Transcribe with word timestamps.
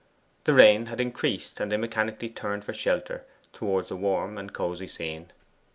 The 0.45 0.55
rain 0.55 0.87
had 0.87 0.99
increased, 0.99 1.59
and 1.59 1.71
they 1.71 1.77
mechanically 1.77 2.29
turned 2.29 2.63
for 2.65 2.73
shelter 2.73 3.23
towards 3.53 3.89
the 3.89 3.95
warm 3.95 4.35
and 4.39 4.51
cosy 4.51 4.87
scene. 4.87 5.31